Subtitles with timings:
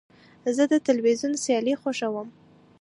[0.55, 2.27] زه د تلویزیون سیالۍ خوښوم.